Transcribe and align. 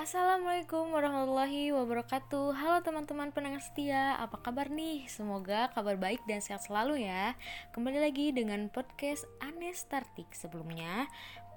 Assalamualaikum 0.00 0.96
warahmatullahi 0.96 1.76
wabarakatuh. 1.76 2.56
Halo 2.56 2.80
teman-teman 2.80 3.36
pendengar 3.36 3.60
setia 3.60 4.16
Apa 4.16 4.40
kabar 4.40 4.72
nih? 4.72 5.04
Semoga 5.12 5.68
kabar 5.76 6.00
baik 6.00 6.24
dan 6.24 6.40
sehat 6.40 6.64
selalu 6.64 7.04
ya. 7.04 7.36
Kembali 7.76 8.00
lagi 8.00 8.32
dengan 8.32 8.72
podcast 8.72 9.28
Anestartik 9.44 10.32
Sebelumnya. 10.32 11.04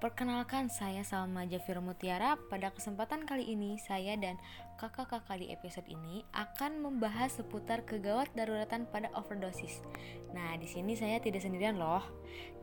Perkenalkan 0.03 0.67
saya 0.67 1.07
Salma 1.07 1.47
Jafir 1.47 1.79
Mutiara. 1.79 2.35
Pada 2.51 2.75
kesempatan 2.75 3.23
kali 3.23 3.47
ini 3.47 3.79
Saya 3.79 4.19
dan 4.19 4.35
kakak-kakak 4.75 5.39
di 5.39 5.47
episode 5.47 5.87
ini 5.87 6.27
Akan 6.35 6.83
membahas 6.83 7.39
seputar 7.39 7.87
kegawat 7.87 8.27
daruratan 8.35 8.91
pada 8.91 9.07
overdosis. 9.15 9.79
Nah 10.35 10.59
di 10.59 10.67
sini 10.67 10.99
saya 10.99 11.15
tidak 11.23 11.47
sendirian 11.47 11.79
loh. 11.79 12.03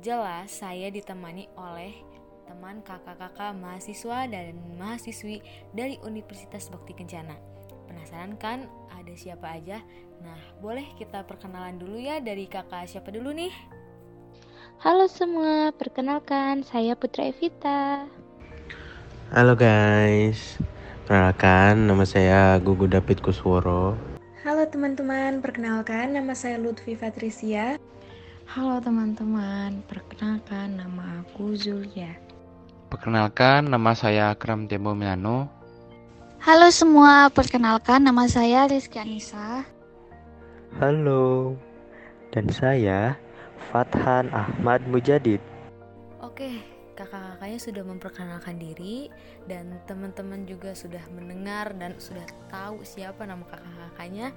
Jelas 0.05 0.53
saya 0.61 0.93
ditemani 0.93 1.49
oleh 1.57 2.10
teman 2.51 2.83
kakak-kakak 2.83 3.55
mahasiswa 3.63 4.27
dan 4.27 4.59
mahasiswi 4.75 5.39
dari 5.71 6.03
Universitas 6.03 6.67
Bakti 6.67 6.99
Kencana. 6.99 7.39
Penasaran 7.87 8.35
kan 8.43 8.67
ada 8.91 9.15
siapa 9.15 9.55
aja? 9.55 9.79
Nah, 10.19 10.35
boleh 10.59 10.83
kita 10.99 11.23
perkenalan 11.23 11.79
dulu 11.79 12.03
ya 12.03 12.19
dari 12.19 12.51
kakak 12.51 12.91
siapa 12.91 13.15
dulu 13.15 13.31
nih? 13.31 13.55
Halo 14.83 15.07
semua, 15.07 15.71
perkenalkan 15.71 16.67
saya 16.67 16.99
Putra 16.99 17.31
Evita. 17.31 18.11
Halo 19.31 19.55
guys, 19.55 20.59
perkenalkan 21.07 21.87
nama 21.87 22.03
saya 22.03 22.59
Gugu 22.59 22.91
David 22.91 23.23
Kusworo. 23.23 23.95
Halo 24.43 24.67
teman-teman, 24.67 25.39
perkenalkan 25.39 26.19
nama 26.19 26.35
saya 26.35 26.59
Lutfi 26.59 26.99
Patricia. 26.99 27.79
Halo 28.51 28.83
teman-teman, 28.83 29.87
perkenalkan 29.87 30.83
nama 30.83 31.23
aku 31.23 31.55
Zulia. 31.55 32.30
Perkenalkan, 32.91 33.71
nama 33.71 33.95
saya 33.95 34.35
Akram 34.35 34.67
Tembo 34.67 34.99
Milano. 34.99 35.47
Halo 36.43 36.75
semua, 36.75 37.31
perkenalkan 37.31 38.03
nama 38.03 38.27
saya 38.27 38.67
Rizky 38.67 38.99
Anissa. 38.99 39.63
Halo, 40.83 41.55
dan 42.35 42.51
saya 42.51 43.15
Fathan 43.71 44.27
Ahmad 44.35 44.83
Mujadid. 44.91 45.39
Oke, 46.19 46.67
kakak-kakaknya 46.99 47.59
sudah 47.63 47.85
memperkenalkan 47.87 48.59
diri 48.59 49.07
dan 49.47 49.79
teman-teman 49.87 50.43
juga 50.43 50.75
sudah 50.75 51.07
mendengar 51.15 51.71
dan 51.79 51.95
sudah 51.95 52.27
tahu 52.51 52.83
siapa 52.83 53.23
nama 53.23 53.47
kakak-kakaknya. 53.47 54.35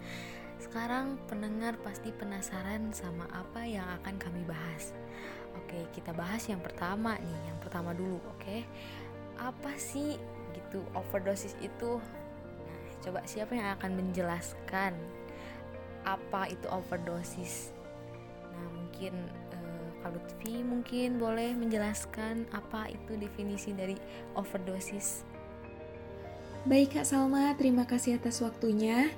Sekarang 0.62 1.18
pendengar 1.26 1.74
pasti 1.82 2.14
penasaran 2.14 2.94
sama 2.94 3.26
apa 3.34 3.66
yang 3.66 3.90
akan 3.98 4.22
kami 4.22 4.46
bahas. 4.46 4.94
Oke, 5.58 5.80
kita 5.94 6.14
bahas 6.14 6.42
yang 6.50 6.62
pertama 6.62 7.18
nih, 7.18 7.40
yang 7.50 7.60
pertama 7.62 7.94
dulu, 7.94 8.18
oke. 8.38 8.66
Apa 9.38 9.72
sih 9.78 10.18
gitu 10.54 10.82
overdosis 10.94 11.58
itu? 11.62 11.98
Nah, 12.66 12.80
coba 13.02 13.20
siapa 13.26 13.54
yang 13.58 13.74
akan 13.78 13.92
menjelaskan 13.98 14.94
apa 16.04 16.52
itu 16.52 16.66
overdosis? 16.70 17.74
Nah, 18.54 18.68
mungkin 18.74 19.14
eh, 19.54 19.88
Kak 20.02 20.12
Lutfi 20.14 20.62
mungkin 20.62 21.18
boleh 21.18 21.56
menjelaskan 21.58 22.50
apa 22.54 22.92
itu 22.92 23.18
definisi 23.18 23.74
dari 23.74 23.98
overdosis. 24.38 25.26
Baik 26.64 26.96
Kak 26.96 27.06
Salma, 27.08 27.52
terima 27.60 27.84
kasih 27.84 28.16
atas 28.16 28.40
waktunya. 28.40 29.12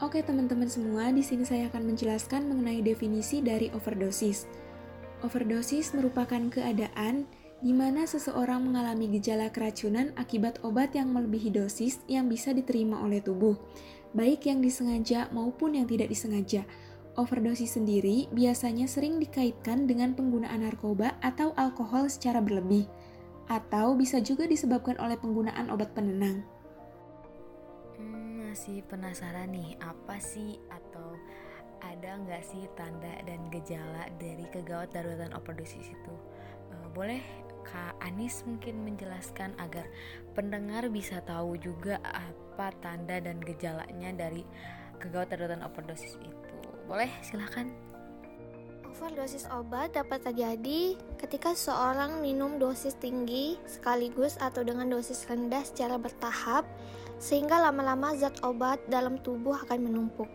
Oke 0.00 0.24
teman-teman 0.24 0.66
semua, 0.66 1.12
di 1.12 1.20
sini 1.20 1.44
saya 1.44 1.68
akan 1.68 1.94
menjelaskan 1.94 2.48
mengenai 2.48 2.80
definisi 2.80 3.44
dari 3.44 3.68
overdosis. 3.70 4.48
Overdosis 5.22 5.94
merupakan 5.94 6.50
keadaan 6.50 7.30
di 7.62 7.70
mana 7.70 8.10
seseorang 8.10 8.66
mengalami 8.66 9.06
gejala 9.06 9.54
keracunan 9.54 10.10
akibat 10.18 10.58
obat 10.66 10.98
yang 10.98 11.14
melebihi 11.14 11.54
dosis 11.54 12.02
yang 12.10 12.26
bisa 12.26 12.50
diterima 12.50 12.98
oleh 12.98 13.22
tubuh, 13.22 13.54
baik 14.18 14.50
yang 14.50 14.58
disengaja 14.58 15.30
maupun 15.30 15.78
yang 15.78 15.86
tidak 15.86 16.10
disengaja. 16.10 16.66
Overdosis 17.14 17.78
sendiri 17.78 18.26
biasanya 18.34 18.90
sering 18.90 19.22
dikaitkan 19.22 19.86
dengan 19.86 20.18
penggunaan 20.18 20.66
narkoba 20.66 21.14
atau 21.22 21.54
alkohol 21.54 22.10
secara 22.10 22.42
berlebih, 22.42 22.90
atau 23.46 23.94
bisa 23.94 24.18
juga 24.18 24.50
disebabkan 24.50 24.98
oleh 24.98 25.14
penggunaan 25.14 25.70
obat 25.70 25.94
penenang. 25.94 26.42
Hmm, 27.94 28.42
masih 28.42 28.82
penasaran 28.90 29.54
nih, 29.54 29.78
apa 29.78 30.18
sih 30.18 30.58
atau 30.66 31.14
ada 31.82 32.14
nggak 32.22 32.42
sih 32.46 32.70
tanda 32.78 33.18
dan 33.26 33.50
gejala 33.50 34.06
dari 34.22 34.46
kegawat 34.54 34.94
daruratan 34.94 35.34
overdosis 35.34 35.90
itu? 35.90 36.14
Uh, 36.70 36.86
boleh 36.94 37.20
Kak 37.66 37.98
Anis 38.02 38.42
mungkin 38.46 38.82
menjelaskan 38.86 39.54
agar 39.58 39.86
pendengar 40.34 40.86
bisa 40.90 41.22
tahu 41.22 41.58
juga 41.58 41.98
apa 42.02 42.74
tanda 42.82 43.18
dan 43.18 43.38
gejalanya 43.42 44.14
dari 44.14 44.46
kegawat 45.02 45.34
daruratan 45.34 45.62
overdosis 45.66 46.18
itu. 46.22 46.58
Boleh, 46.86 47.10
silahkan. 47.22 47.70
Overdosis 48.92 49.48
obat 49.50 49.96
dapat 49.96 50.22
terjadi 50.22 50.94
ketika 51.18 51.56
seorang 51.56 52.20
minum 52.22 52.60
dosis 52.60 52.94
tinggi 53.00 53.58
sekaligus 53.66 54.38
atau 54.38 54.62
dengan 54.62 54.86
dosis 54.86 55.26
rendah 55.26 55.64
secara 55.64 55.96
bertahap 55.98 56.68
sehingga 57.16 57.58
lama-lama 57.58 58.14
zat 58.14 58.36
obat 58.44 58.78
dalam 58.86 59.18
tubuh 59.24 59.56
akan 59.64 59.90
menumpuk. 59.90 60.28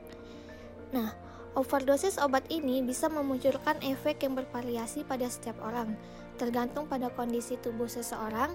Nah, 0.91 1.26
Overdosis 1.53 2.19
obat 2.19 2.43
ini 2.51 2.83
bisa 2.83 3.07
memunculkan 3.07 3.79
efek 3.85 4.25
yang 4.25 4.35
bervariasi 4.35 5.07
pada 5.07 5.29
setiap 5.29 5.55
orang, 5.63 5.95
tergantung 6.35 6.89
pada 6.89 7.07
kondisi 7.13 7.55
tubuh 7.61 7.87
seseorang, 7.87 8.53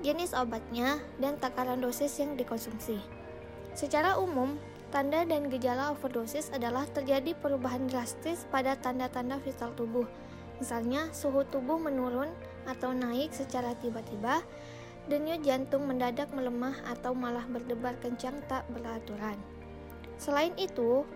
jenis 0.00 0.32
obatnya, 0.32 0.98
dan 1.20 1.36
takaran 1.36 1.84
dosis 1.84 2.16
yang 2.18 2.34
dikonsumsi. 2.34 2.96
Secara 3.76 4.18
umum, 4.18 4.56
tanda 4.90 5.22
dan 5.22 5.46
gejala 5.46 5.94
overdosis 5.94 6.50
adalah 6.50 6.88
terjadi 6.90 7.38
perubahan 7.38 7.86
drastis 7.86 8.48
pada 8.50 8.74
tanda-tanda 8.74 9.38
vital 9.38 9.70
tubuh, 9.78 10.08
misalnya 10.58 11.06
suhu 11.14 11.46
tubuh 11.46 11.78
menurun 11.78 12.28
atau 12.66 12.90
naik 12.90 13.30
secara 13.30 13.78
tiba-tiba, 13.78 14.42
denyut 15.06 15.40
jantung 15.46 15.86
mendadak 15.86 16.28
melemah 16.34 16.74
atau 16.90 17.14
malah 17.14 17.46
berdebar 17.46 17.94
kencang 18.02 18.42
tak 18.50 18.66
beraturan. 18.74 19.38
Selain 20.20 20.52
itu, 20.60 21.06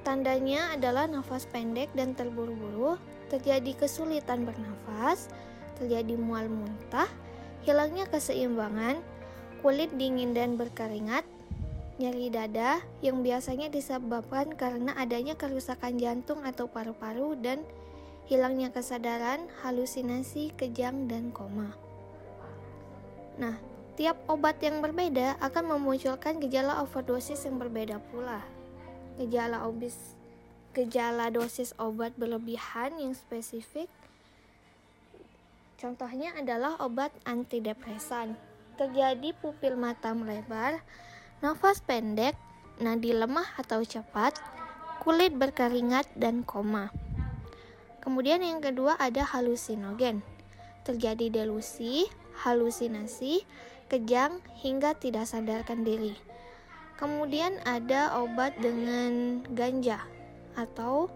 Tandanya 0.00 0.72
adalah 0.72 1.04
nafas 1.04 1.44
pendek 1.44 1.92
dan 1.92 2.16
terburu-buru, 2.16 2.96
terjadi 3.28 3.76
kesulitan 3.76 4.48
bernafas, 4.48 5.28
terjadi 5.76 6.16
mual 6.16 6.48
muntah, 6.48 7.08
hilangnya 7.68 8.08
keseimbangan, 8.08 8.96
kulit 9.60 9.92
dingin 10.00 10.32
dan 10.32 10.56
berkeringat, 10.56 11.20
nyeri 12.00 12.32
dada 12.32 12.80
yang 13.04 13.20
biasanya 13.20 13.68
disebabkan 13.68 14.56
karena 14.56 14.96
adanya 14.96 15.36
kerusakan 15.36 16.00
jantung 16.00 16.40
atau 16.48 16.64
paru-paru 16.64 17.36
dan 17.36 17.60
hilangnya 18.24 18.72
kesadaran, 18.72 19.52
halusinasi, 19.60 20.56
kejang, 20.56 21.12
dan 21.12 21.28
koma. 21.28 21.76
Nah, 23.36 23.60
tiap 24.00 24.16
obat 24.32 24.64
yang 24.64 24.80
berbeda 24.80 25.36
akan 25.44 25.76
memunculkan 25.76 26.40
gejala 26.40 26.80
overdosis 26.80 27.44
yang 27.44 27.60
berbeda 27.60 28.00
pula 28.08 28.40
gejala 29.20 29.68
obes 29.68 30.16
gejala 30.72 31.28
dosis 31.28 31.76
obat 31.76 32.16
berlebihan 32.16 32.96
yang 32.96 33.12
spesifik. 33.12 33.92
Contohnya 35.76 36.32
adalah 36.40 36.80
obat 36.80 37.12
antidepresan. 37.28 38.38
Terjadi 38.80 39.36
pupil 39.36 39.76
mata 39.76 40.16
melebar 40.16 40.80
nafas 41.44 41.84
pendek 41.84 42.32
nadi 42.80 43.12
lemah 43.12 43.60
atau 43.60 43.84
cepat 43.84 44.40
kulit 45.04 45.36
berkeringat 45.36 46.08
dan 46.16 46.40
koma. 46.40 46.88
Kemudian 48.00 48.40
yang 48.40 48.64
kedua 48.64 48.96
ada 48.96 49.20
halusinogen. 49.20 50.24
Terjadi 50.88 51.44
delusi 51.44 52.08
halusinasi 52.40 53.44
kejang 53.92 54.40
hingga 54.64 54.96
tidak 54.96 55.28
sadarkan 55.28 55.84
diri 55.84 56.29
Kemudian 57.00 57.56
ada 57.64 58.20
obat 58.20 58.60
dengan 58.60 59.40
ganja 59.56 60.04
atau 60.52 61.08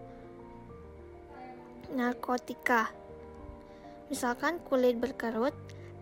narkotika. 1.93 2.89
Misalkan 4.09 4.57
kulit 4.65 4.97
berkerut, 4.97 5.53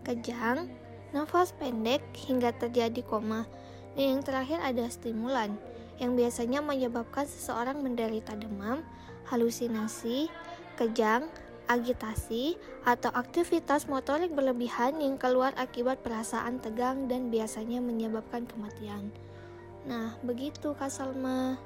kejang, 0.08 0.72
nafas 1.12 1.52
pendek 1.52 2.00
hingga 2.16 2.56
terjadi 2.56 3.04
koma. 3.04 3.44
Dan 3.92 4.18
yang 4.18 4.22
terakhir 4.24 4.64
ada 4.64 4.88
stimulan 4.88 5.52
yang 6.00 6.16
biasanya 6.16 6.64
menyebabkan 6.64 7.28
seseorang 7.28 7.78
menderita 7.84 8.34
demam, 8.34 8.82
halusinasi, 9.28 10.32
kejang, 10.80 11.28
agitasi, 11.70 12.58
atau 12.82 13.12
aktivitas 13.14 13.86
motorik 13.86 14.34
berlebihan 14.34 14.98
yang 14.98 15.20
keluar 15.20 15.54
akibat 15.54 16.02
perasaan 16.02 16.58
tegang 16.58 17.06
dan 17.06 17.28
biasanya 17.28 17.78
menyebabkan 17.78 18.48
kematian. 18.48 19.12
Nah, 19.84 20.16
begitu 20.24 20.72
Kak 20.72 20.88
Salma. 20.88 21.60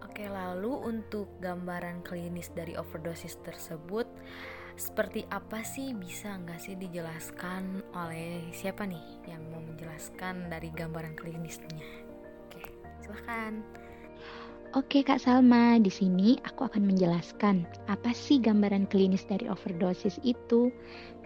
Oke, 0.00 0.24
lalu 0.26 0.72
untuk 0.72 1.28
gambaran 1.38 2.00
klinis 2.04 2.50
dari 2.52 2.74
overdosis 2.74 3.38
tersebut 3.44 4.08
seperti 4.80 5.28
apa 5.28 5.60
sih 5.60 5.92
bisa 5.92 6.40
nggak 6.40 6.56
sih 6.56 6.72
dijelaskan 6.72 7.84
oleh 7.92 8.48
siapa 8.48 8.88
nih 8.88 9.28
yang 9.28 9.44
mau 9.52 9.60
menjelaskan? 9.60 10.48
dari 10.48 10.72
gambaran 10.72 11.14
klinisnya. 11.14 11.84
Oke, 12.48 12.64
silahkan. 13.04 13.60
Oke 14.70 15.02
Kak 15.02 15.18
Salma, 15.18 15.82
di 15.82 15.90
sini 15.90 16.38
aku 16.46 16.62
akan 16.62 16.94
menjelaskan 16.94 17.66
apa 17.90 18.14
sih 18.14 18.38
gambaran 18.38 18.86
klinis 18.86 19.26
dari 19.26 19.50
overdosis 19.50 20.22
itu. 20.22 20.70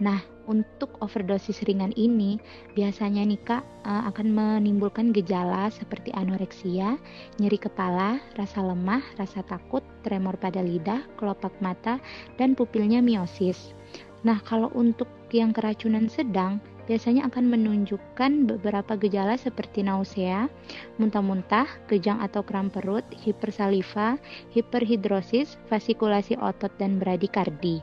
Nah, 0.01 0.17
untuk 0.49 0.97
overdosis 1.05 1.61
ringan 1.69 1.93
ini 1.93 2.41
biasanya 2.73 3.21
nih 3.21 3.37
Kak 3.45 3.61
eh, 3.85 4.03
akan 4.09 4.33
menimbulkan 4.33 5.13
gejala 5.13 5.69
seperti 5.69 6.09
anoreksia, 6.17 6.97
nyeri 7.37 7.61
kepala, 7.61 8.17
rasa 8.33 8.65
lemah, 8.65 9.05
rasa 9.21 9.45
takut, 9.45 9.85
tremor 10.01 10.41
pada 10.41 10.65
lidah, 10.65 11.05
kelopak 11.13 11.53
mata, 11.61 12.01
dan 12.41 12.57
pupilnya 12.57 12.97
miosis. 12.97 13.77
Nah, 14.25 14.41
kalau 14.41 14.73
untuk 14.73 15.05
yang 15.29 15.53
keracunan 15.53 16.09
sedang 16.09 16.57
biasanya 16.85 17.27
akan 17.29 17.49
menunjukkan 17.51 18.49
beberapa 18.49 18.97
gejala 18.97 19.37
seperti 19.37 19.85
nausea, 19.85 20.49
muntah-muntah, 20.97 21.65
kejang 21.89 22.21
atau 22.21 22.41
kram 22.45 22.69
perut, 22.73 23.05
hipersaliva, 23.13 24.17
hiperhidrosis, 24.53 25.57
vasikulasi 25.69 26.37
otot 26.39 26.71
dan 26.77 26.97
bradikardi. 27.01 27.81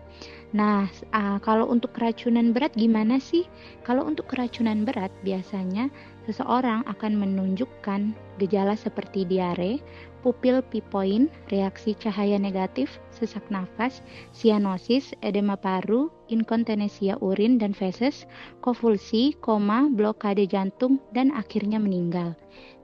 Nah, 0.52 0.84
uh, 1.16 1.40
kalau 1.40 1.64
untuk 1.72 1.96
keracunan 1.96 2.52
berat 2.52 2.76
gimana 2.76 3.16
sih? 3.16 3.48
Kalau 3.88 4.04
untuk 4.04 4.28
keracunan 4.28 4.84
berat 4.84 5.08
biasanya 5.24 5.88
seseorang 6.28 6.84
akan 6.84 7.16
menunjukkan 7.16 8.12
gejala 8.36 8.76
seperti 8.76 9.24
diare, 9.24 9.80
pupil 10.20 10.60
pipoin, 10.60 11.32
reaksi 11.48 11.96
cahaya 11.96 12.36
negatif, 12.36 13.00
sesak 13.16 13.42
nafas, 13.48 14.04
sianosis, 14.36 15.16
edema 15.24 15.56
paru, 15.56 16.12
inkontinesia 16.28 17.16
urin 17.24 17.56
dan 17.56 17.72
feses, 17.72 18.28
konvulsi, 18.60 19.32
koma, 19.40 19.88
blokade 19.88 20.44
jantung, 20.44 21.00
dan 21.16 21.32
akhirnya 21.32 21.80
meninggal. 21.80 22.36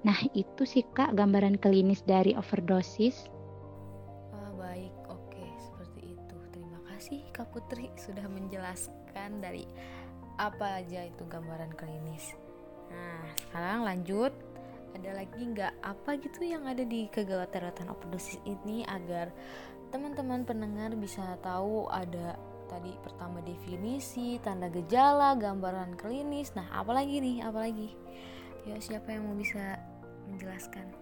Nah, 0.09 0.17
itu 0.32 0.64
sih 0.64 0.88
Kak 0.97 1.12
gambaran 1.14 1.61
klinis 1.61 2.00
dari 2.09 2.32
overdosis. 2.32 3.29
Kasih 7.09 7.25
Kak 7.33 7.49
Putri 7.57 7.89
sudah 7.97 8.29
menjelaskan 8.29 9.41
dari 9.41 9.65
apa 10.37 10.85
aja 10.85 11.09
itu 11.09 11.25
gambaran 11.25 11.73
klinis. 11.73 12.37
Nah, 12.93 13.25
sekarang 13.49 13.89
lanjut 13.89 14.29
ada 14.93 15.17
lagi 15.17 15.41
nggak 15.41 15.73
apa 15.89 16.21
gitu 16.21 16.45
yang 16.45 16.69
ada 16.69 16.85
di 16.85 17.09
kegawat 17.09 17.49
daratan 17.49 17.89
overdosis 17.89 18.37
ini 18.45 18.85
agar 18.85 19.33
teman-teman 19.89 20.45
pendengar 20.45 20.93
bisa 21.01 21.41
tahu 21.41 21.89
ada 21.89 22.37
tadi 22.69 22.93
pertama 23.01 23.41
definisi, 23.41 24.37
tanda 24.45 24.69
gejala, 24.69 25.33
gambaran 25.33 25.97
klinis. 25.97 26.53
Nah, 26.53 26.69
apalagi 26.77 27.25
nih? 27.25 27.41
Apalagi? 27.41 27.89
Ya, 28.69 28.77
siapa 28.85 29.17
yang 29.17 29.33
mau 29.33 29.37
bisa 29.41 29.81
menjelaskan? 30.29 30.93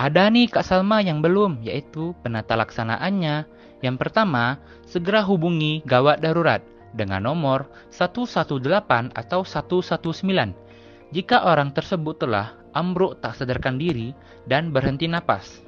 Ada 0.00 0.32
nih 0.32 0.48
Kak 0.48 0.64
Salma 0.64 1.04
yang 1.04 1.20
belum, 1.20 1.60
yaitu 1.60 2.16
penata 2.24 2.56
laksanaannya. 2.56 3.44
Yang 3.86 4.02
pertama, 4.02 4.58
segera 4.82 5.22
hubungi 5.22 5.86
gawat 5.86 6.18
darurat 6.18 6.58
dengan 6.90 7.22
nomor 7.22 7.70
118 7.94 8.58
atau 9.14 9.40
119 9.46 10.66
jika 11.14 11.46
orang 11.46 11.70
tersebut 11.70 12.18
telah 12.18 12.58
ambruk 12.74 13.22
tak 13.22 13.38
sadarkan 13.38 13.78
diri 13.78 14.10
dan 14.50 14.74
berhenti 14.74 15.06
napas. 15.06 15.62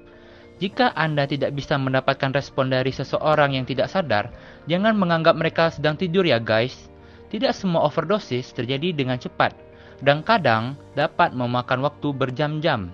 Jika 0.58 0.90
Anda 0.98 1.30
tidak 1.30 1.54
bisa 1.54 1.78
mendapatkan 1.78 2.34
respon 2.34 2.74
dari 2.74 2.90
seseorang 2.90 3.54
yang 3.54 3.62
tidak 3.62 3.86
sadar, 3.86 4.34
jangan 4.66 4.98
menganggap 4.98 5.38
mereka 5.38 5.70
sedang 5.70 5.94
tidur 5.94 6.26
ya 6.26 6.42
guys. 6.42 6.90
Tidak 7.30 7.54
semua 7.54 7.86
overdosis 7.86 8.50
terjadi 8.50 8.90
dengan 8.90 9.22
cepat, 9.22 9.54
dan 10.02 10.26
kadang 10.26 10.74
dapat 10.98 11.30
memakan 11.30 11.86
waktu 11.86 12.10
berjam-jam 12.10 12.90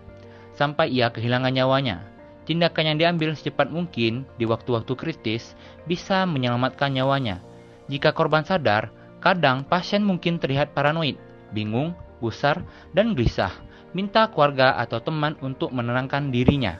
sampai 0.53 0.93
ia 0.93 1.09
kehilangan 1.09 1.57
nyawanya. 1.57 2.14
Tindakan 2.45 2.95
yang 2.95 2.99
diambil 3.01 3.33
secepat 3.33 3.73
mungkin 3.73 4.29
di 4.37 4.45
waktu-waktu 4.45 4.93
kritis 5.01 5.57
bisa 5.89 6.29
menyelamatkan 6.29 6.93
nyawanya. 6.93 7.41
Jika 7.89 8.13
korban 8.13 8.45
sadar, 8.45 8.93
kadang 9.25 9.65
pasien 9.65 10.05
mungkin 10.05 10.37
terlihat 10.37 10.77
paranoid, 10.77 11.17
bingung, 11.57 11.97
gusar, 12.21 12.61
dan 12.93 13.17
gelisah, 13.17 13.53
minta 13.97 14.29
keluarga 14.29 14.77
atau 14.77 15.01
teman 15.01 15.41
untuk 15.41 15.73
menenangkan 15.73 16.29
dirinya. 16.29 16.77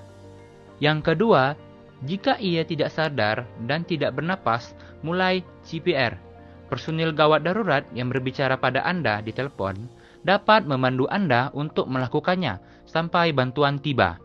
Yang 0.85 1.15
kedua, 1.15 1.57
jika 2.05 2.37
ia 2.37 2.61
tidak 2.69 2.93
sadar 2.93 3.49
dan 3.65 3.89
tidak 3.89 4.13
bernapas, 4.13 4.77
mulai 5.01 5.41
CPR. 5.65 6.21
Personil 6.69 7.17
gawat 7.17 7.45
darurat 7.45 7.85
yang 7.97 8.13
berbicara 8.13 8.61
pada 8.61 8.85
Anda 8.85 9.25
di 9.25 9.33
telepon 9.33 9.89
dapat 10.25 10.69
memandu 10.69 11.09
Anda 11.09 11.49
untuk 11.57 11.89
melakukannya 11.89 12.61
sampai 12.85 13.33
bantuan 13.33 13.81
tiba. 13.81 14.21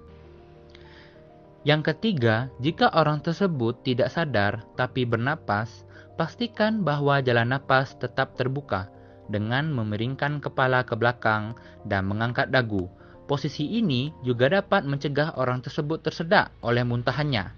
Yang 1.70 1.94
ketiga, 1.94 2.50
jika 2.58 2.90
orang 2.98 3.22
tersebut 3.22 3.86
tidak 3.86 4.10
sadar 4.10 4.66
tapi 4.74 5.06
bernapas, 5.06 5.86
pastikan 6.18 6.82
bahwa 6.82 7.22
jalan 7.22 7.54
napas 7.54 7.94
tetap 7.94 8.34
terbuka 8.34 8.90
dengan 9.30 9.70
memeringkan 9.70 10.42
kepala 10.42 10.82
ke 10.82 10.98
belakang 10.98 11.54
dan 11.86 12.10
mengangkat 12.10 12.50
dagu. 12.50 12.90
Posisi 13.30 13.70
ini 13.78 14.10
juga 14.26 14.50
dapat 14.50 14.82
mencegah 14.90 15.38
orang 15.38 15.62
tersebut 15.62 16.02
tersedak 16.02 16.50
oleh 16.66 16.82
muntahannya. 16.82 17.54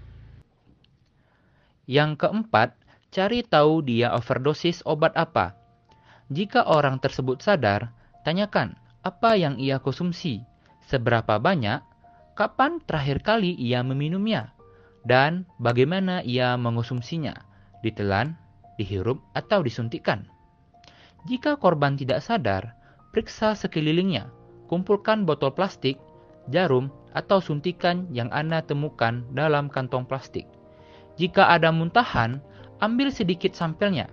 Yang 1.88 2.20
keempat, 2.20 2.76
cari 3.08 3.40
tahu 3.40 3.80
dia 3.80 4.12
overdosis 4.12 4.84
obat 4.84 5.16
apa. 5.16 5.56
Jika 6.28 6.68
orang 6.68 7.00
tersebut 7.00 7.40
sadar, 7.40 7.88
tanyakan 8.28 8.76
apa 9.00 9.40
yang 9.40 9.56
ia 9.56 9.80
konsumsi, 9.80 10.44
seberapa 10.84 11.40
banyak, 11.40 11.80
kapan 12.32 12.80
terakhir 12.88 13.20
kali 13.20 13.52
ia 13.56 13.84
meminumnya, 13.84 14.52
dan 15.04 15.44
bagaimana 15.60 16.24
ia 16.24 16.56
mengonsumsinya, 16.56 17.34
ditelan, 17.84 18.38
dihirup, 18.80 19.20
atau 19.36 19.60
disuntikkan. 19.60 20.24
Jika 21.28 21.60
korban 21.60 21.94
tidak 21.94 22.24
sadar, 22.24 22.74
periksa 23.14 23.54
sekelilingnya, 23.54 24.26
kumpulkan 24.66 25.28
botol 25.28 25.52
plastik, 25.52 26.00
jarum, 26.48 26.90
atau 27.12 27.44
suntikan 27.44 28.08
yang 28.08 28.32
Anda 28.32 28.64
temukan 28.64 29.22
dalam 29.36 29.68
kantong 29.68 30.08
plastik. 30.08 30.48
Jika 31.20 31.52
ada 31.52 31.68
muntahan, 31.68 32.40
ambil 32.80 33.12
sedikit 33.12 33.52
sampelnya. 33.52 34.08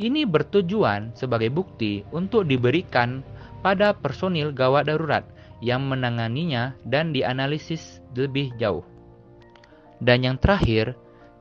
Ini 0.00 0.26
bertujuan 0.26 1.14
sebagai 1.14 1.52
bukti 1.54 2.02
untuk 2.10 2.50
diberikan 2.50 3.22
pada 3.62 3.94
personil 3.94 4.50
gawat 4.50 4.90
darurat 4.90 5.22
yang 5.64 5.88
menanganinya 5.88 6.76
dan 6.84 7.16
dianalisis 7.16 8.04
lebih 8.12 8.52
jauh. 8.60 8.84
Dan 10.04 10.20
yang 10.20 10.36
terakhir, 10.36 10.92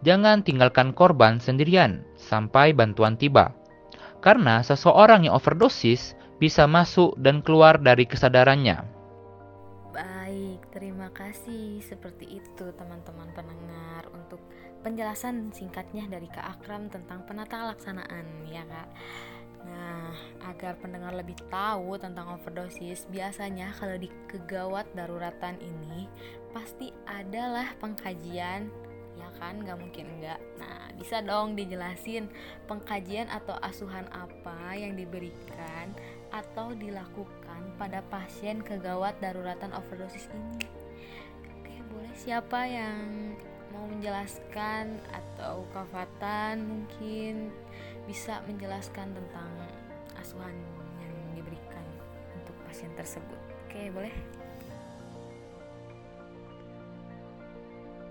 jangan 0.08 0.40
tinggalkan 0.48 0.96
korban 0.96 1.44
sendirian 1.44 2.08
sampai 2.16 2.72
bantuan 2.72 3.20
tiba 3.20 3.52
karena 4.24 4.64
seseorang 4.64 5.28
yang 5.28 5.36
overdosis 5.36 6.16
bisa 6.40 6.64
masuk 6.64 7.12
dan 7.20 7.44
keluar 7.44 7.76
dari 7.76 8.08
kesadarannya. 8.08 8.88
Baik, 9.92 10.64
terima 10.72 11.12
kasih. 11.12 11.84
Seperti 11.84 12.40
itu 12.40 12.66
teman-teman 12.80 13.30
pendengar 13.36 14.08
untuk 14.16 14.40
penjelasan 14.82 15.52
singkatnya 15.52 16.08
dari 16.08 16.32
Kak 16.32 16.58
Akram 16.60 16.88
tentang 16.88 17.28
penata 17.28 17.68
laksanaan 17.68 18.48
ya 18.48 18.64
Kak. 18.64 18.90
Nah, 19.64 20.12
agar 20.44 20.76
pendengar 20.80 21.16
lebih 21.16 21.40
tahu 21.48 21.96
tentang 21.96 22.36
overdosis, 22.36 23.08
biasanya 23.08 23.72
kalau 23.80 23.96
di 23.96 24.12
kegawat 24.28 24.88
daruratan 24.92 25.56
ini 25.64 26.12
pasti 26.52 26.92
adalah 27.08 27.72
pengkajian. 27.80 28.68
Ya 29.16 29.30
kan? 29.40 29.64
Nggak 29.64 29.80
mungkin 29.80 30.06
enggak 30.20 30.40
nah 30.58 30.90
bisa 30.98 31.22
dong 31.26 31.58
dijelasin 31.58 32.30
pengkajian 32.70 33.30
atau 33.30 33.58
asuhan 33.62 34.06
apa 34.14 34.74
yang 34.78 34.94
diberikan 34.94 35.90
atau 36.34 36.74
dilakukan 36.74 37.62
pada 37.78 38.02
pasien 38.10 38.62
kegawat 38.62 39.18
daruratan 39.22 39.74
overdosis 39.74 40.30
ini? 40.34 40.66
Oke 41.50 41.76
boleh 41.94 42.14
siapa 42.18 42.66
yang 42.66 43.38
mau 43.74 43.90
menjelaskan 43.90 45.02
atau 45.10 45.66
kafatan 45.74 46.62
mungkin 46.62 47.50
bisa 48.04 48.44
menjelaskan 48.46 49.16
tentang 49.16 49.50
asuhan 50.20 50.56
yang 51.00 51.14
diberikan 51.36 51.86
untuk 52.36 52.56
pasien 52.68 52.92
tersebut 53.00 53.40
oke 53.68 53.82
boleh 53.96 54.16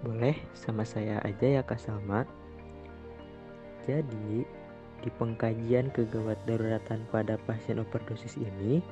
Boleh 0.02 0.34
sama 0.58 0.82
saya 0.82 1.22
aja 1.22 1.46
ya 1.46 1.62
Kak 1.62 1.78
Salma. 1.78 2.26
Jadi, 3.86 4.42
di 4.98 5.10
pengkajian 5.14 5.94
kegawat 5.94 6.42
daruratan 6.42 7.06
pada 7.14 7.38
pasien 7.46 7.78
overdosis 7.78 8.34
ini, 8.34 8.82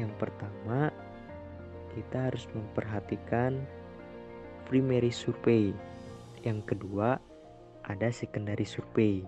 yang 0.00 0.08
pertama 0.16 0.88
kita 1.92 2.32
harus 2.32 2.48
memperhatikan 2.56 3.60
primary 4.64 5.12
survey. 5.12 5.76
Yang 6.40 6.64
kedua 6.64 7.20
ada 7.84 8.08
secondary 8.08 8.64
survey. 8.64 9.20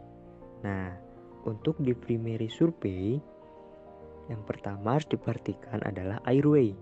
Nah, 0.65 0.97
untuk 1.45 1.77
di 1.77 1.93
primary 1.93 2.49
survey, 2.49 3.21
Yang 4.25 4.43
pertama 4.49 4.97
harus 4.97 5.09
diperhatikan 5.09 5.85
adalah 5.85 6.17
airway, 6.25 6.73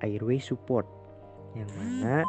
airway 0.00 0.40
support, 0.40 0.88
yang 1.52 1.68
mana 1.76 2.24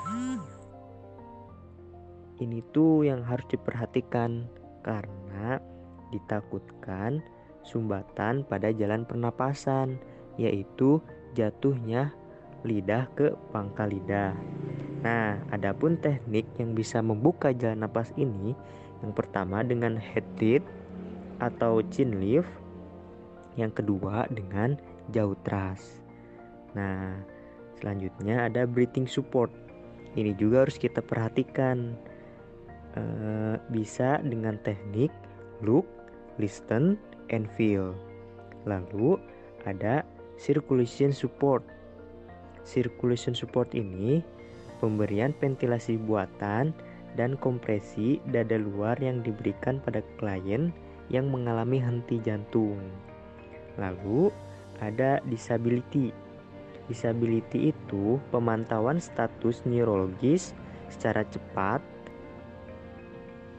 ini 2.42 2.60
tuh 2.74 3.06
yang 3.06 3.22
harus 3.22 3.46
diperhatikan 3.54 4.50
karena 4.82 5.62
ditakutkan 6.10 7.22
sumbatan 7.62 8.42
pada 8.44 8.74
jalan 8.74 9.06
pernapasan, 9.06 10.02
yaitu 10.42 10.98
jatuhnya 11.38 12.12
lidah 12.66 13.06
ke 13.14 13.32
pangkal 13.54 13.94
lidah. 13.94 14.34
Nah, 15.06 15.38
adapun 15.54 16.02
teknik 16.02 16.50
yang 16.58 16.74
bisa 16.74 17.00
membuka 17.00 17.54
jalan 17.54 17.86
napas 17.86 18.10
ini, 18.18 18.58
yang 19.06 19.14
pertama 19.14 19.62
dengan 19.62 19.96
head 20.02 20.26
teeth 20.42 20.66
atau 21.42 21.82
chin 21.90 22.22
lift, 22.22 22.48
yang 23.60 23.74
kedua 23.74 24.30
dengan 24.32 24.78
jauh 25.12 25.36
trust. 25.44 26.06
Nah, 26.78 27.20
selanjutnya 27.82 28.48
ada 28.48 28.64
breathing 28.64 29.10
support. 29.10 29.52
Ini 30.16 30.38
juga 30.38 30.64
harus 30.68 30.78
kita 30.80 31.04
perhatikan. 31.04 31.98
E, 32.92 33.04
bisa 33.72 34.20
dengan 34.24 34.60
teknik 34.64 35.12
look, 35.64 35.88
listen, 36.40 37.00
and 37.32 37.48
feel. 37.56 37.96
Lalu 38.68 39.18
ada 39.64 40.04
circulation 40.36 41.16
support. 41.16 41.64
Circulation 42.62 43.34
support 43.34 43.72
ini 43.74 44.22
pemberian 44.84 45.34
ventilasi 45.38 45.98
buatan 45.98 46.76
dan 47.18 47.36
kompresi 47.40 48.24
dada 48.32 48.56
luar 48.56 48.96
yang 49.02 49.20
diberikan 49.26 49.82
pada 49.84 50.00
klien 50.22 50.72
yang 51.12 51.28
mengalami 51.28 51.84
henti 51.84 52.24
jantung. 52.24 52.80
Lalu 53.76 54.32
ada 54.80 55.20
disability. 55.28 56.16
Disability 56.88 57.76
itu 57.76 58.18
pemantauan 58.32 58.98
status 58.98 59.64
neurologis 59.68 60.56
secara 60.88 61.24
cepat 61.28 61.80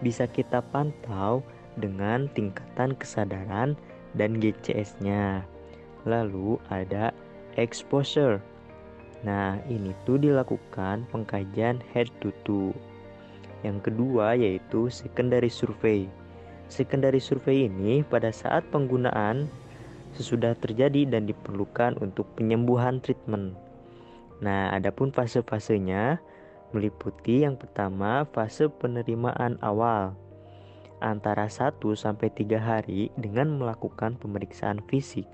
bisa 0.03 0.27
kita 0.27 0.61
pantau 0.75 1.47
dengan 1.79 2.27
tingkatan 2.35 2.93
kesadaran 2.99 3.79
dan 4.19 4.43
GCS-nya. 4.43 5.47
Lalu 6.05 6.59
ada 6.69 7.15
exposure. 7.55 8.43
Nah, 9.23 9.63
ini 9.71 9.95
tuh 10.03 10.19
dilakukan 10.19 11.07
pengkajian 11.15 11.79
head 11.95 12.11
to 12.19 12.35
toe. 12.43 12.75
Yang 13.63 13.89
kedua 13.89 14.35
yaitu 14.35 14.91
secondary 14.91 15.47
survey. 15.47 16.11
Secondary 16.73 17.21
survey 17.21 17.69
ini 17.69 18.01
pada 18.01 18.33
saat 18.33 18.65
penggunaan 18.73 19.45
sesudah 20.17 20.57
terjadi 20.57 21.05
dan 21.05 21.29
diperlukan 21.29 22.01
untuk 22.01 22.25
penyembuhan 22.33 22.97
treatment. 23.05 23.53
Nah, 24.41 24.73
adapun 24.73 25.13
fase-fasenya 25.13 26.17
meliputi 26.73 27.45
yang 27.45 27.61
pertama 27.61 28.25
fase 28.33 28.73
penerimaan 28.73 29.61
awal 29.61 30.17
antara 31.05 31.45
1 31.45 31.77
sampai 31.93 32.33
3 32.33 32.57
hari 32.57 33.13
dengan 33.21 33.53
melakukan 33.61 34.17
pemeriksaan 34.17 34.81
fisik. 34.89 35.29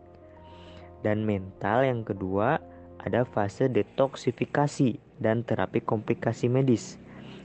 Dan 1.07 1.23
mental 1.23 1.87
yang 1.87 2.03
kedua 2.03 2.59
ada 2.99 3.23
fase 3.23 3.71
detoksifikasi 3.71 5.23
dan 5.23 5.47
terapi 5.47 5.87
komplikasi 5.87 6.51
medis. 6.51 6.99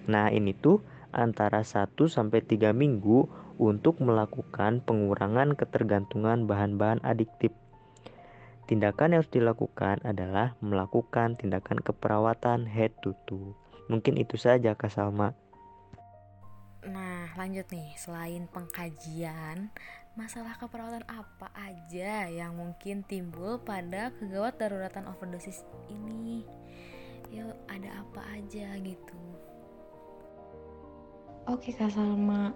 Nah, 0.10 0.34
ini 0.34 0.58
tuh 0.58 0.82
antara 1.14 1.62
1 1.62 1.94
sampai 2.10 2.42
3 2.42 2.74
minggu 2.74 3.43
untuk 3.62 4.02
melakukan 4.02 4.82
pengurangan 4.86 5.54
ketergantungan 5.54 6.46
bahan-bahan 6.50 7.02
adiktif. 7.06 7.54
Tindakan 8.64 9.14
yang 9.14 9.20
harus 9.20 9.34
dilakukan 9.36 10.00
adalah 10.08 10.56
melakukan 10.64 11.36
tindakan 11.36 11.84
keperawatan 11.84 12.64
head 12.64 12.96
to 13.04 13.12
toe. 13.28 13.52
Mungkin 13.92 14.16
itu 14.16 14.40
saja 14.40 14.72
Kak 14.74 14.88
Salma. 14.88 15.36
Nah, 16.88 17.32
lanjut 17.36 17.68
nih. 17.72 17.92
Selain 18.00 18.48
pengkajian, 18.48 19.68
masalah 20.16 20.56
keperawatan 20.56 21.04
apa 21.12 21.52
aja 21.60 22.32
yang 22.32 22.56
mungkin 22.56 23.04
timbul 23.04 23.60
pada 23.60 24.16
kegawat 24.16 24.56
daruratan 24.56 25.12
overdosis 25.12 25.68
ini? 25.92 26.48
Yuk, 27.36 27.56
ada 27.68 28.00
apa 28.00 28.22
aja 28.36 28.80
gitu? 28.80 29.20
Oke 31.52 31.76
Kak 31.76 31.92
Salma. 31.92 32.56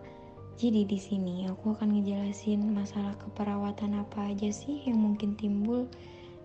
Jadi 0.58 0.90
di 0.90 0.98
sini 0.98 1.46
aku 1.46 1.78
akan 1.78 2.02
ngejelasin 2.02 2.74
masalah 2.74 3.14
keperawatan 3.22 3.94
apa 3.94 4.34
aja 4.34 4.50
sih 4.50 4.82
yang 4.90 4.98
mungkin 4.98 5.38
timbul. 5.38 5.86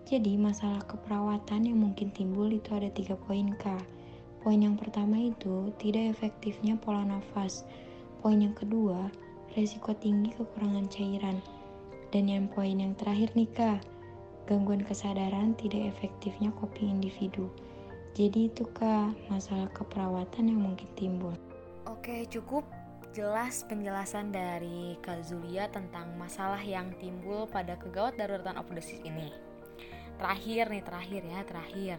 Jadi 0.05 0.37
masalah 0.37 0.85
keperawatan 0.85 1.73
yang 1.73 1.81
mungkin 1.81 2.13
timbul 2.13 2.53
itu 2.53 2.77
ada 2.77 2.93
tiga 2.93 3.17
poin 3.17 3.57
kak. 3.57 3.81
Poin 4.45 4.61
yang 4.61 4.77
pertama 4.77 5.17
itu 5.17 5.73
tidak 5.81 6.13
efektifnya 6.13 6.77
pola 6.77 7.09
nafas. 7.09 7.65
Poin 8.21 8.37
yang 8.37 8.53
kedua, 8.53 9.09
resiko 9.57 9.97
tinggi 9.97 10.37
kekurangan 10.37 10.93
cairan. 10.93 11.41
Dan 12.13 12.29
yang 12.29 12.53
poin 12.53 12.77
yang 12.77 12.93
terakhir 13.01 13.33
nih 13.33 13.49
kak, 13.57 13.81
gangguan 14.45 14.85
kesadaran 14.85 15.57
tidak 15.57 15.89
efektifnya 15.89 16.53
kopi 16.61 16.85
individu. 16.85 17.49
Jadi 18.13 18.53
itu 18.53 18.69
kak, 18.77 19.17
masalah 19.33 19.73
keperawatan 19.73 20.53
yang 20.53 20.61
mungkin 20.61 20.91
timbul. 21.01 21.33
Oke, 21.89 22.29
cukup 22.29 22.69
jelas 23.13 23.69
penjelasan 23.69 24.33
dari 24.33 24.97
Kak 25.05 25.29
Zulia 25.29 25.69
tentang 25.69 26.17
masalah 26.17 26.61
yang 26.65 26.97
timbul 26.97 27.45
pada 27.45 27.77
kegawat 27.77 28.17
daruratan 28.17 28.57
overdosis 28.57 29.05
ini. 29.05 29.29
Terakhir 30.17 30.73
nih, 30.73 30.85
terakhir 30.85 31.23
ya, 31.23 31.41
terakhir 31.45 31.97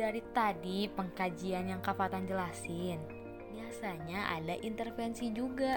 dari 0.00 0.24
tadi 0.32 0.88
pengkajian 0.88 1.68
yang 1.68 1.80
Kak 1.84 2.00
Fatan 2.00 2.24
jelasin, 2.24 2.96
biasanya 3.52 4.32
ada 4.38 4.56
intervensi 4.64 5.28
juga. 5.34 5.76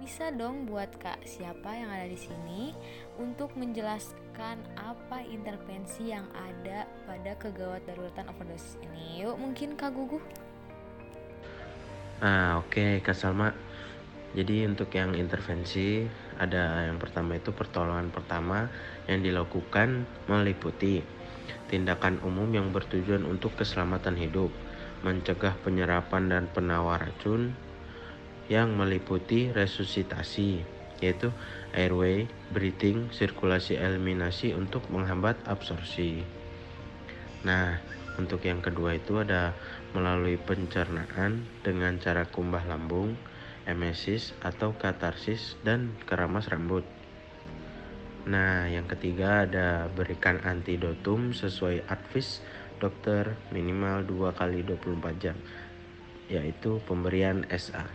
Bisa 0.00 0.32
dong 0.32 0.64
buat 0.64 0.96
Kak 0.96 1.28
siapa 1.28 1.76
yang 1.76 1.92
ada 1.92 2.08
di 2.08 2.16
sini 2.16 2.72
untuk 3.20 3.52
menjelaskan 3.52 4.56
apa 4.80 5.20
intervensi 5.28 6.08
yang 6.08 6.24
ada 6.32 6.88
pada 7.04 7.36
kegawat 7.36 7.84
daruratan 7.84 8.32
overdosis 8.32 8.80
ini. 8.80 9.20
Yuk, 9.20 9.36
mungkin 9.36 9.76
Kak 9.76 9.92
Gugu. 9.92 10.22
Ah, 12.20 12.60
oke 12.60 12.76
okay, 12.76 12.92
Kak 13.00 13.16
Salma. 13.16 13.48
Jadi 14.36 14.68
untuk 14.68 14.92
yang 14.92 15.16
intervensi 15.16 16.04
ada 16.36 16.84
yang 16.84 17.00
pertama 17.00 17.40
itu 17.40 17.48
pertolongan 17.56 18.12
pertama 18.12 18.68
yang 19.08 19.24
dilakukan 19.24 20.04
meliputi 20.28 21.00
tindakan 21.72 22.20
umum 22.20 22.52
yang 22.52 22.76
bertujuan 22.76 23.24
untuk 23.24 23.56
keselamatan 23.56 24.20
hidup, 24.20 24.52
mencegah 25.00 25.56
penyerapan 25.64 26.28
dan 26.28 26.44
penawar 26.52 27.08
racun 27.08 27.56
yang 28.52 28.76
meliputi 28.76 29.48
resusitasi, 29.56 30.60
yaitu 31.00 31.32
airway, 31.72 32.28
breathing, 32.52 33.08
sirkulasi 33.16 33.80
eliminasi 33.80 34.52
untuk 34.52 34.84
menghambat 34.92 35.40
absorpsi. 35.48 36.20
Nah, 37.48 37.80
untuk 38.16 38.42
yang 38.42 38.64
kedua 38.64 38.98
itu 38.98 39.22
ada 39.22 39.54
melalui 39.92 40.40
pencernaan 40.40 41.46
dengan 41.62 42.00
cara 42.02 42.26
kumbah 42.26 42.66
lambung, 42.66 43.14
emesis 43.68 44.34
atau 44.42 44.74
katarsis 44.74 45.54
dan 45.62 45.94
keramas 46.08 46.50
rambut. 46.50 46.82
Nah, 48.26 48.68
yang 48.68 48.84
ketiga 48.90 49.46
ada 49.48 49.88
berikan 49.92 50.42
antidotum 50.44 51.32
sesuai 51.32 51.86
advis 51.88 52.44
dokter 52.80 53.36
minimal 53.52 54.04
2 54.08 54.38
kali 54.38 54.64
24 54.64 55.22
jam 55.22 55.36
yaitu 56.30 56.78
pemberian 56.86 57.42
SA. 57.50 57.90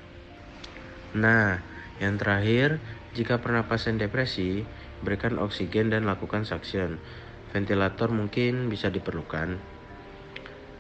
Nah, 1.15 1.63
yang 2.03 2.19
terakhir, 2.19 2.84
jika 3.15 3.39
pernapasan 3.39 3.95
depresi, 3.95 4.67
berikan 5.00 5.39
oksigen 5.39 5.88
dan 5.88 6.03
lakukan 6.03 6.43
suction. 6.43 7.00
Ventilator 7.55 8.12
mungkin 8.12 8.67
bisa 8.67 8.91
diperlukan. 8.91 9.75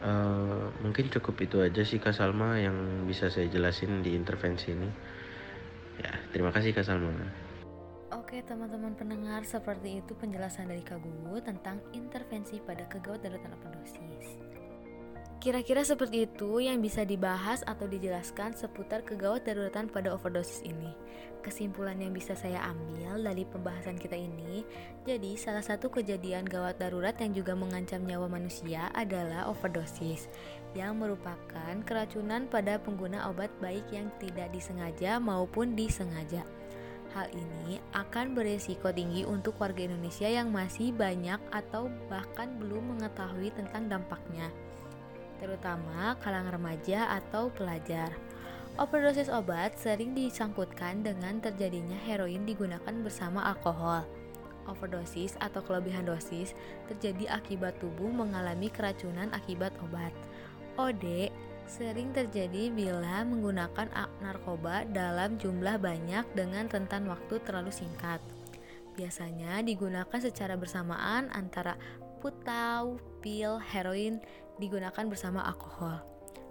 Uh, 0.05 0.69
mungkin 0.85 1.09
cukup 1.09 1.33
itu 1.41 1.57
aja 1.65 1.81
sih 1.81 1.97
Kak 1.97 2.13
Salma 2.13 2.61
yang 2.61 3.09
bisa 3.09 3.33
saya 3.33 3.49
jelasin 3.49 4.05
di 4.05 4.13
intervensi 4.13 4.69
ini. 4.69 4.85
Ya, 5.97 6.13
terima 6.29 6.53
kasih 6.53 6.77
Kak 6.77 6.85
Salma. 6.85 7.09
Oke 8.13 8.45
teman-teman 8.45 8.93
pendengar, 8.93 9.41
seperti 9.41 10.05
itu 10.05 10.13
penjelasan 10.13 10.69
dari 10.69 10.85
Kak 10.85 11.01
Gugu 11.01 11.41
tentang 11.41 11.81
intervensi 11.89 12.61
pada 12.61 12.85
kegawat 12.85 13.25
darurat 13.25 13.49
overdosis. 13.49 14.37
Kira-kira 15.45 15.85
seperti 15.85 16.25
itu 16.25 16.57
yang 16.57 16.81
bisa 16.81 17.05
dibahas 17.05 17.61
atau 17.69 17.85
dijelaskan 17.85 18.57
seputar 18.57 19.05
kegawat 19.05 19.45
daruratan 19.45 19.85
pada 19.93 20.09
overdosis 20.09 20.65
ini. 20.65 20.89
Kesimpulan 21.45 22.01
yang 22.01 22.17
bisa 22.17 22.33
saya 22.33 22.65
ambil 22.65 23.21
dari 23.21 23.45
pembahasan 23.45 23.93
kita 23.93 24.17
ini, 24.17 24.65
jadi 25.05 25.37
salah 25.37 25.61
satu 25.61 25.93
kejadian 25.93 26.49
gawat 26.49 26.81
darurat 26.81 27.13
yang 27.21 27.37
juga 27.37 27.53
mengancam 27.53 28.01
nyawa 28.01 28.25
manusia 28.25 28.89
adalah 28.97 29.45
overdosis, 29.45 30.33
yang 30.73 30.97
merupakan 30.97 31.77
keracunan 31.85 32.49
pada 32.49 32.81
pengguna 32.81 33.29
obat 33.29 33.53
baik 33.61 33.85
yang 33.93 34.09
tidak 34.17 34.49
disengaja 34.49 35.21
maupun 35.21 35.77
disengaja. 35.77 36.41
Hal 37.13 37.29
ini 37.29 37.77
akan 37.93 38.33
beresiko 38.33 38.89
tinggi 38.89 39.21
untuk 39.29 39.61
warga 39.61 39.85
Indonesia 39.85 40.25
yang 40.25 40.49
masih 40.49 40.89
banyak 40.89 41.37
atau 41.53 41.85
bahkan 42.09 42.49
belum 42.57 42.97
mengetahui 42.97 43.53
tentang 43.53 43.87
dampaknya, 43.93 44.49
terutama 45.39 46.15
kalangan 46.23 46.55
remaja 46.55 47.11
atau 47.15 47.51
pelajar. 47.51 48.11
Overdosis 48.75 49.31
obat 49.31 49.79
sering 49.79 50.11
disangkutkan 50.11 50.99
dengan 50.99 51.39
terjadinya 51.39 51.95
heroin 52.03 52.43
digunakan 52.43 52.91
bersama 52.99 53.47
alkohol. 53.47 54.03
Overdosis 54.67 55.39
atau 55.39 55.63
kelebihan 55.63 56.03
dosis 56.03 56.51
terjadi 56.91 57.39
akibat 57.39 57.79
tubuh 57.79 58.11
mengalami 58.11 58.67
keracunan 58.67 59.31
akibat 59.31 59.71
obat. 59.79 60.11
OD 60.75 61.31
sering 61.65 62.11
terjadi 62.11 62.67
bila 62.67 63.23
menggunakan 63.23 63.87
narkoba 64.19 64.83
dalam 64.91 65.39
jumlah 65.39 65.79
banyak 65.79 66.27
dengan 66.35 66.67
rentan 66.67 67.07
waktu 67.07 67.39
terlalu 67.47 67.71
singkat. 67.71 68.19
Biasanya 68.95 69.63
digunakan 69.63 70.19
secara 70.19 70.55
bersamaan 70.55 71.27
antara 71.31 71.75
putau, 72.25 72.97
pil, 73.21 73.61
heroin 73.61 74.17
digunakan 74.57 75.05
bersama 75.05 75.45
alkohol 75.45 76.01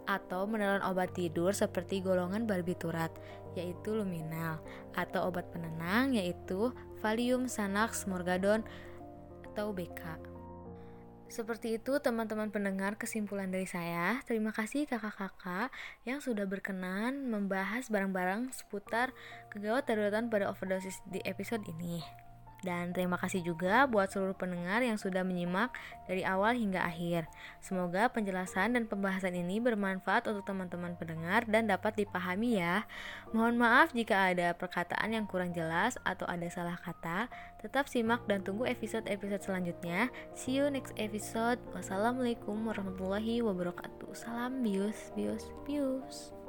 atau 0.07 0.47
menelan 0.47 0.87
obat 0.87 1.11
tidur 1.19 1.51
seperti 1.51 1.99
golongan 1.99 2.47
barbiturat 2.47 3.11
yaitu 3.59 3.91
luminal 3.91 4.63
atau 4.95 5.27
obat 5.27 5.51
penenang 5.51 6.15
yaitu 6.15 6.71
Valium, 7.03 7.51
Xanax, 7.51 8.07
Morgadon 8.07 8.63
atau 9.51 9.75
BK. 9.75 10.31
Seperti 11.27 11.83
itu 11.83 11.99
teman-teman 11.99 12.55
pendengar 12.55 12.95
kesimpulan 12.95 13.51
dari 13.51 13.67
saya. 13.67 14.23
Terima 14.23 14.55
kasih 14.55 14.87
kakak-kakak 14.87 15.75
yang 16.07 16.23
sudah 16.23 16.47
berkenan 16.47 17.27
membahas 17.27 17.91
barang-barang 17.91 18.55
seputar 18.55 19.11
kegawat 19.51 19.89
daruratan 19.89 20.31
pada 20.31 20.47
overdosis 20.47 21.03
di 21.11 21.19
episode 21.27 21.67
ini. 21.67 22.05
Dan 22.65 22.97
terima 22.97 23.21
kasih 23.21 23.45
juga 23.45 23.85
buat 23.85 24.09
seluruh 24.09 24.33
pendengar 24.33 24.81
yang 24.81 24.97
sudah 24.97 25.21
menyimak 25.21 25.77
dari 26.09 26.25
awal 26.25 26.57
hingga 26.57 26.81
akhir. 26.81 27.29
Semoga 27.61 28.09
penjelasan 28.09 28.73
dan 28.73 28.89
pembahasan 28.89 29.37
ini 29.37 29.61
bermanfaat 29.61 30.25
untuk 30.33 30.49
teman-teman 30.49 30.97
pendengar 30.97 31.45
dan 31.45 31.69
dapat 31.69 31.93
dipahami 32.01 32.57
ya. 32.59 32.89
Mohon 33.37 33.61
maaf 33.61 33.93
jika 33.93 34.33
ada 34.33 34.57
perkataan 34.57 35.13
yang 35.13 35.29
kurang 35.29 35.53
jelas 35.53 36.01
atau 36.09 36.25
ada 36.25 36.49
salah 36.49 36.81
kata. 36.81 37.29
Tetap 37.61 37.85
simak 37.89 38.25
dan 38.25 38.41
tunggu 38.41 38.65
episode-episode 38.65 39.45
selanjutnya. 39.45 40.09
See 40.33 40.57
you 40.57 40.73
next 40.73 40.97
episode. 40.97 41.61
Wassalamualaikum 41.77 42.65
warahmatullahi 42.65 43.45
wabarakatuh. 43.45 44.17
Salam 44.17 44.65
bius, 44.65 45.13
bius, 45.13 45.53
bius. 45.69 46.44